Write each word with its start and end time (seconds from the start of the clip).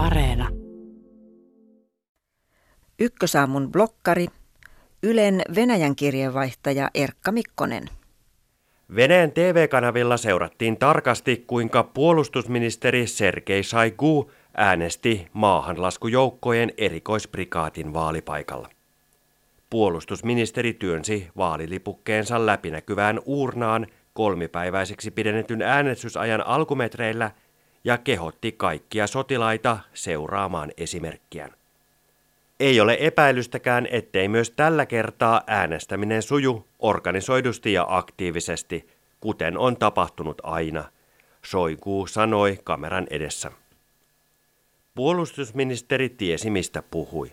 Areena. 0.00 0.48
Ykkösaamun 3.00 3.72
blokkari, 3.72 4.26
Ylen 5.02 5.42
Venäjän 5.54 5.96
kirjeenvaihtaja 5.96 6.90
Erkka 6.94 7.32
Mikkonen. 7.32 7.88
Venäjän 8.94 9.32
TV-kanavilla 9.32 10.16
seurattiin 10.16 10.76
tarkasti, 10.76 11.44
kuinka 11.46 11.82
puolustusministeri 11.82 13.06
Sergei 13.06 13.62
Saigu 13.62 14.30
äänesti 14.54 15.28
maahanlaskujoukkojen 15.32 16.72
erikoisprikaatin 16.78 17.94
vaalipaikalla. 17.94 18.68
Puolustusministeri 19.70 20.72
työnsi 20.72 21.28
vaalilipukkeensa 21.36 22.46
läpinäkyvään 22.46 23.20
uurnaan 23.24 23.86
kolmipäiväiseksi 24.12 25.10
pidennetyn 25.10 25.62
äänestysajan 25.62 26.46
alkumetreillä 26.46 27.30
ja 27.84 27.98
kehotti 27.98 28.52
kaikkia 28.52 29.06
sotilaita 29.06 29.78
seuraamaan 29.94 30.72
esimerkkiään. 30.76 31.50
Ei 32.60 32.80
ole 32.80 32.96
epäilystäkään, 33.00 33.88
ettei 33.90 34.28
myös 34.28 34.50
tällä 34.50 34.86
kertaa 34.86 35.42
äänestäminen 35.46 36.22
suju 36.22 36.66
organisoidusti 36.78 37.72
ja 37.72 37.86
aktiivisesti, 37.88 38.88
kuten 39.20 39.58
on 39.58 39.76
tapahtunut 39.76 40.38
aina, 40.42 40.84
Soikuu 41.42 42.06
sanoi 42.06 42.58
kameran 42.64 43.06
edessä. 43.10 43.52
Puolustusministeri 44.94 46.08
tiesi 46.08 46.50
mistä 46.50 46.82
puhui. 46.90 47.32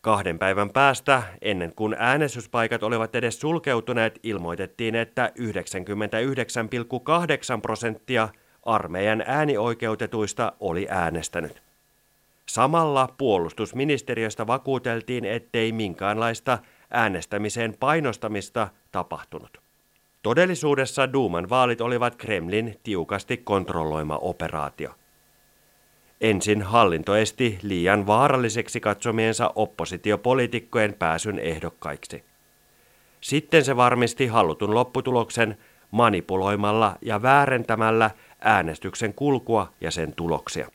Kahden 0.00 0.38
päivän 0.38 0.70
päästä, 0.70 1.22
ennen 1.42 1.72
kuin 1.76 1.96
äänestyspaikat 1.98 2.82
olivat 2.82 3.14
edes 3.14 3.40
sulkeutuneet, 3.40 4.20
ilmoitettiin, 4.22 4.94
että 4.94 5.32
99,8 5.38 7.60
prosenttia 7.62 8.28
armeijan 8.64 9.24
äänioikeutetuista 9.26 10.52
oli 10.60 10.86
äänestänyt. 10.90 11.62
Samalla 12.46 13.08
puolustusministeriöstä 13.18 14.46
vakuuteltiin, 14.46 15.24
ettei 15.24 15.72
minkäänlaista 15.72 16.58
äänestämiseen 16.90 17.76
painostamista 17.80 18.68
tapahtunut. 18.92 19.58
Todellisuudessa 20.22 21.12
Duuman 21.12 21.48
vaalit 21.48 21.80
olivat 21.80 22.16
Kremlin 22.16 22.80
tiukasti 22.82 23.36
kontrolloima 23.36 24.16
operaatio. 24.16 24.90
Ensin 26.20 26.62
hallinto 26.62 27.16
esti 27.16 27.58
liian 27.62 28.06
vaaralliseksi 28.06 28.80
katsomiensa 28.80 29.52
oppositiopoliitikkojen 29.54 30.94
pääsyn 30.94 31.38
ehdokkaiksi. 31.38 32.24
Sitten 33.20 33.64
se 33.64 33.76
varmisti 33.76 34.26
halutun 34.26 34.74
lopputuloksen 34.74 35.58
manipuloimalla 35.90 36.96
ja 37.02 37.22
väärentämällä 37.22 38.10
äänestyksen 38.44 39.14
kulkua 39.14 39.72
ja 39.80 39.90
sen 39.90 40.12
tuloksia. 40.12 40.68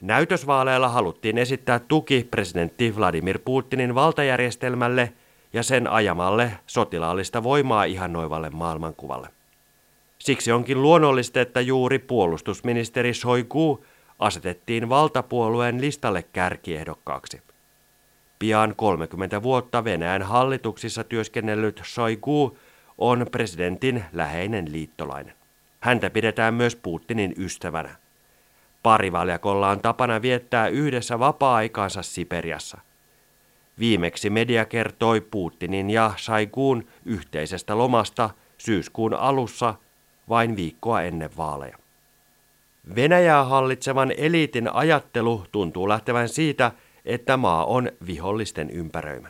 Näytösvaaleilla 0.00 0.88
haluttiin 0.88 1.38
esittää 1.38 1.78
tuki 1.78 2.28
presidentti 2.30 2.96
Vladimir 2.96 3.38
Putinin 3.44 3.94
valtajärjestelmälle 3.94 5.12
ja 5.52 5.62
sen 5.62 5.86
ajamalle 5.86 6.52
sotilaallista 6.66 7.42
voimaa 7.42 7.84
ihannoivalle 7.84 8.50
maailmankuvalle. 8.50 9.28
Siksi 10.18 10.52
onkin 10.52 10.82
luonnollista, 10.82 11.40
että 11.40 11.60
juuri 11.60 11.98
puolustusministeri 11.98 13.14
Shoigu 13.14 13.84
asetettiin 14.18 14.88
valtapuolueen 14.88 15.80
listalle 15.80 16.22
kärkiehdokkaaksi. 16.22 17.42
Pian 18.38 18.74
30 18.76 19.42
vuotta 19.42 19.84
Venäjän 19.84 20.22
hallituksissa 20.22 21.04
työskennellyt 21.04 21.82
Shoigu 21.84 22.58
on 22.98 23.26
presidentin 23.32 24.04
läheinen 24.12 24.72
liittolainen. 24.72 25.37
Häntä 25.80 26.10
pidetään 26.10 26.54
myös 26.54 26.76
Putinin 26.76 27.34
ystävänä. 27.36 27.96
Parivaljakolla 28.82 29.70
on 29.70 29.80
tapana 29.80 30.22
viettää 30.22 30.68
yhdessä 30.68 31.18
vapaa-aikaansa 31.18 32.02
Siperiassa. 32.02 32.78
Viimeksi 33.78 34.30
media 34.30 34.64
kertoi 34.64 35.20
Putinin 35.20 35.90
ja 35.90 36.12
Saikuun 36.16 36.86
yhteisestä 37.04 37.78
lomasta 37.78 38.30
syyskuun 38.58 39.14
alussa 39.14 39.74
vain 40.28 40.56
viikkoa 40.56 41.02
ennen 41.02 41.30
vaaleja. 41.36 41.78
Venäjää 42.94 43.44
hallitsevan 43.44 44.12
eliitin 44.16 44.74
ajattelu 44.74 45.44
tuntuu 45.52 45.88
lähtevän 45.88 46.28
siitä, 46.28 46.72
että 47.04 47.36
maa 47.36 47.64
on 47.64 47.92
vihollisten 48.06 48.70
ympäröimä. 48.70 49.28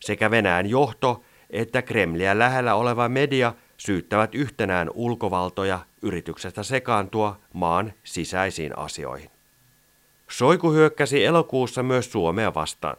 Sekä 0.00 0.30
Venäjän 0.30 0.66
johto 0.66 1.22
että 1.50 1.82
Kremliä 1.82 2.38
lähellä 2.38 2.74
oleva 2.74 3.08
media 3.08 3.54
syyttävät 3.76 4.34
yhtenään 4.34 4.90
ulkovaltoja 4.94 5.80
yrityksestä 6.02 6.62
sekaantua 6.62 7.40
maan 7.52 7.92
sisäisiin 8.04 8.78
asioihin. 8.78 9.30
Soiku 10.28 10.72
hyökkäsi 10.72 11.24
elokuussa 11.24 11.82
myös 11.82 12.12
Suomea 12.12 12.54
vastaan. 12.54 12.96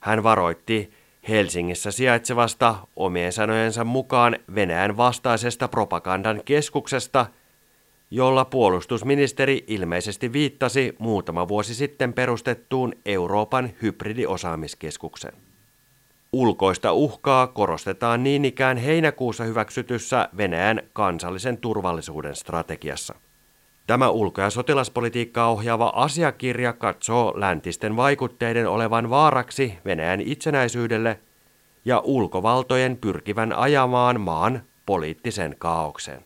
Hän 0.00 0.22
varoitti 0.22 0.90
Helsingissä 1.28 1.90
sijaitsevasta 1.90 2.74
omien 2.96 3.32
sanojensa 3.32 3.84
mukaan 3.84 4.36
Venäjän 4.54 4.96
vastaisesta 4.96 5.68
propagandan 5.68 6.42
keskuksesta, 6.44 7.26
jolla 8.10 8.44
puolustusministeri 8.44 9.64
ilmeisesti 9.66 10.32
viittasi 10.32 10.96
muutama 10.98 11.48
vuosi 11.48 11.74
sitten 11.74 12.12
perustettuun 12.12 12.92
Euroopan 13.06 13.70
hybridiosaamiskeskukseen. 13.82 15.43
Ulkoista 16.34 16.92
uhkaa 16.92 17.46
korostetaan 17.46 18.22
niin 18.22 18.44
ikään 18.44 18.76
heinäkuussa 18.76 19.44
hyväksytyssä 19.44 20.28
Venäjän 20.36 20.82
kansallisen 20.92 21.56
turvallisuuden 21.56 22.36
strategiassa. 22.36 23.14
Tämä 23.86 24.08
ulko- 24.08 24.40
ja 24.40 24.50
sotilaspolitiikkaa 24.50 25.50
ohjaava 25.50 25.92
asiakirja 25.96 26.72
katsoo 26.72 27.32
läntisten 27.36 27.96
vaikutteiden 27.96 28.68
olevan 28.68 29.10
vaaraksi 29.10 29.78
Venäjän 29.84 30.20
itsenäisyydelle 30.20 31.20
ja 31.84 31.98
ulkovaltojen 32.04 32.96
pyrkivän 32.96 33.52
ajamaan 33.52 34.20
maan 34.20 34.62
poliittisen 34.86 35.54
kaauksen. 35.58 36.24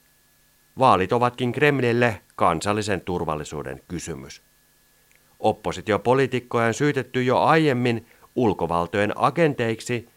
Vaalit 0.79 1.13
ovatkin 1.13 1.53
Kremlille 1.53 2.21
kansallisen 2.37 3.01
turvallisuuden 3.01 3.81
kysymys. 3.89 4.43
Oppositiopoliitikkoja 5.39 6.67
on 6.67 6.75
syytetty 6.75 7.23
jo 7.23 7.39
aiemmin 7.39 8.07
ulkovaltojen 8.39 9.13
agenteiksi, 9.17 10.09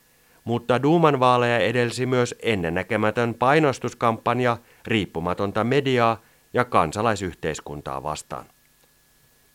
mutta 0.44 0.84
Duuman 0.84 1.20
vaaleja 1.20 1.60
edelsi 1.60 2.06
myös 2.06 2.36
ennennäkemätön 2.44 3.34
painostuskampanja 3.34 4.58
riippumatonta 4.88 5.64
mediaa 5.64 6.22
ja 6.54 6.66
kansalaisyhteiskuntaa 6.66 8.04
vastaan. 8.04 8.46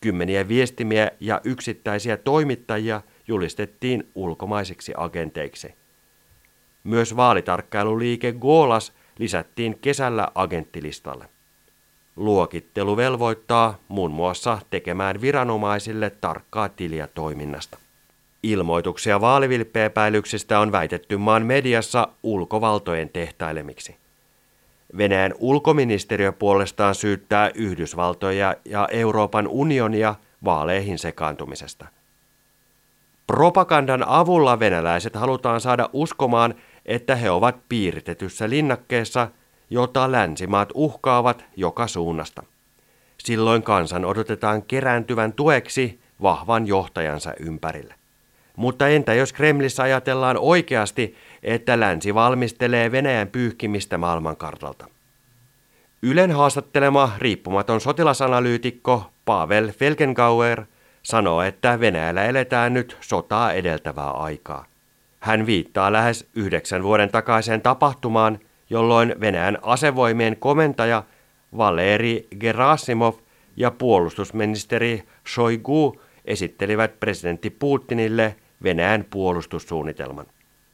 Kymmeniä 0.00 0.49
viestimiä 0.49 1.10
ja 1.21 1.41
yksittäisiä 1.44 2.16
toimittajia 2.16 3.00
julistettiin 3.28 4.10
ulkomaisiksi 4.15 4.93
agenteiksi. 4.97 5.75
Myös 6.84 7.16
vaalitarkkailuliike 7.16 8.33
Golas 8.33 8.93
lisättiin 9.19 9.78
kesällä 9.78 10.28
agenttilistalle. 10.34 11.28
Luokittelu 12.16 12.97
velvoittaa 12.97 13.78
muun 13.88 14.10
muassa 14.10 14.59
tekemään 14.71 15.21
viranomaisille 15.21 16.10
tarkkaa 16.10 16.69
tiliä 16.69 17.06
toiminnasta. 17.06 17.78
Ilmoituksia 18.47 19.21
vaalivilppeepäilyksistä 19.21 20.61
on 20.61 20.73
väitetty 20.73 21.17
maan 21.17 21.47
mediassa 21.47 22.09
ulkovaltojen 22.23 23.09
tehtailemiksi. 23.09 23.97
Venäjän 24.97 25.34
ulkoministeriö 25.39 26.33
puolestaan 26.33 26.95
syyttää 26.95 27.51
Yhdysvaltoja 27.55 28.57
ja 28.65 28.89
Euroopan 28.91 29.49
unionia 29.49 30.15
vaaleihin 30.45 30.99
sekaantumisesta. 30.99 31.87
Propagandan 33.27 34.09
avulla 34.09 34.59
venäläiset 34.59 35.15
halutaan 35.15 35.61
saada 35.61 35.91
uskomaan, 35.93 36.55
että 36.84 37.17
he 37.17 37.31
ovat 37.31 37.57
piiritetyssä 37.69 38.51
linnakkeessa, 38.51 39.28
jota 39.71 40.13
länsimaat 40.13 40.69
uhkaavat 40.75 41.45
joka 41.57 41.87
suunnasta. 41.87 42.43
Silloin 43.19 43.63
kansan 43.63 44.05
odotetaan 44.05 44.63
kerääntyvän 44.63 45.33
tueksi 45.33 46.01
vahvan 46.22 46.66
johtajansa 46.66 47.33
ympärille. 47.41 47.95
Mutta 48.56 48.88
entä 48.88 49.14
jos 49.14 49.32
Kremlissä 49.32 49.82
ajatellaan 49.82 50.36
oikeasti, 50.38 51.16
että 51.42 51.80
länsi 51.80 52.14
valmistelee 52.14 52.92
Venäjän 52.92 53.28
pyyhkimistä 53.28 53.98
maailmankartalta? 53.98 54.88
Ylen 56.03 56.32
haastattelema 56.32 57.12
riippumaton 57.18 57.80
sotilasanalyytikko 57.80 59.10
Pavel 59.24 59.72
Felgengauer 59.72 60.64
sanoo, 61.03 61.42
että 61.42 61.80
Venäjällä 61.80 62.24
eletään 62.24 62.74
nyt 62.74 62.97
sotaa 63.00 63.53
edeltävää 63.53 64.10
aikaa. 64.10 64.64
Hän 65.20 65.47
viittaa 65.47 65.92
lähes 65.92 66.28
yhdeksän 66.34 66.82
vuoden 66.82 67.10
takaiseen 67.10 67.62
tapahtumaan, 67.62 68.38
jolloin 68.70 69.14
Venäjän 69.20 69.58
asevoimien 69.62 70.36
komentaja 70.36 71.03
Valeri 71.56 72.28
Gerasimov 72.41 73.14
ja 73.56 73.70
puolustusministeri 73.70 75.03
Shoigu 75.28 76.00
esittelivät 76.24 77.00
presidentti 77.00 77.50
Putinille– 77.50 78.36
Venäjän 78.62 79.04
puolustussuunnitelman. 79.10 80.26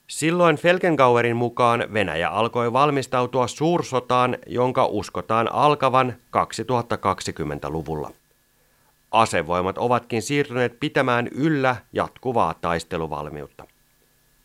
Silloin 0.07 0.57
Felgengauerin 0.57 1.37
mukaan 1.37 1.85
Venäjä 1.93 2.29
alkoi 2.29 2.73
valmistautua 2.73 3.47
suursotaan, 3.47 4.39
jonka 4.47 4.87
uskotaan 4.87 5.53
alkavan 5.53 6.15
2020-luvulla. 6.37 8.11
asevoimat 9.11 9.79
ovatkin 9.79 10.23
siirtyneet 10.23 10.81
pitämään 10.81 11.29
yllä 11.29 11.77
jatkuvaa 11.93 12.55
taisteluvalmiutta. 12.55 13.67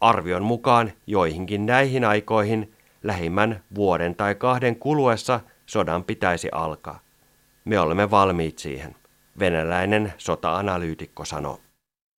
Arvion 0.01 0.43
mukaan 0.43 0.91
joihinkin 1.07 1.65
näihin 1.65 2.05
aikoihin 2.05 2.73
lähimmän 3.03 3.63
vuoden 3.75 4.15
tai 4.15 4.35
kahden 4.35 4.75
kuluessa 4.75 5.39
sodan 5.65 6.03
pitäisi 6.03 6.49
alkaa. 6.51 6.99
Me 7.65 7.79
olemme 7.79 8.11
valmiit 8.11 8.57
siihen, 8.57 8.95
venäläinen 9.39 10.13
sota-analyytikko 10.17 11.25
sanoo. 11.25 11.59